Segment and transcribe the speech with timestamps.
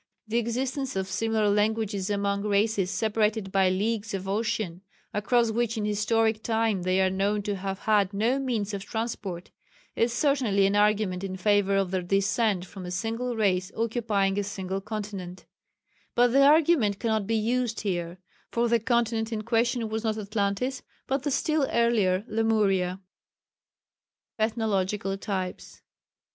[0.27, 4.81] The existence of similar languages among races separated by leagues of ocean,
[5.13, 9.51] across which in historic time they are known to have had no means of transport,
[9.95, 14.43] is certainly an argument in favour of their descent from a single race occupying a
[14.43, 15.45] single continent,
[16.15, 18.17] but the argument cannot be used here,
[18.51, 22.99] for the continent in question was not Atlantis, but the still earlier Lemuria.
[24.39, 25.83] _Ethnological Types.